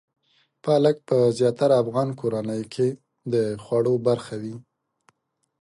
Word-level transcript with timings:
پالک 0.63 0.97
په 1.07 1.17
زیاترو 1.37 1.75
افغان 1.83 2.09
کورنیو 2.19 2.69
کې 2.73 2.87
د 3.33 3.35
خوړو 3.63 3.93
برخه 4.07 4.35
وي. 4.41 4.55